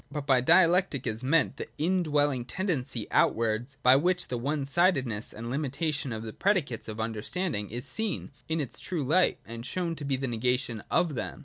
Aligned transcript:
But 0.11 0.25
by 0.25 0.41
Dialectic 0.41 1.05
is 1.05 1.21
meant 1.23 1.57
the 1.57 1.67
in 1.77 2.01
dwelling 2.01 2.43
tendency 2.43 3.05
outwards 3.11 3.77
by 3.83 3.95
which 3.97 4.29
the 4.29 4.37
one 4.39 4.65
sidedness 4.65 5.31
and 5.31 5.51
limitation 5.51 6.11
of 6.11 6.23
the 6.23 6.33
predicates 6.33 6.87
of 6.87 6.99
understanding 6.99 7.69
is 7.69 7.85
seen 7.85 8.31
in 8.49 8.59
its 8.59 8.79
true 8.79 9.03
light, 9.03 9.37
and 9.45 9.63
shown 9.63 9.93
to 9.97 10.03
be 10.03 10.15
the 10.15 10.27
negation 10.27 10.81
of 10.89 11.13
them. 11.13 11.39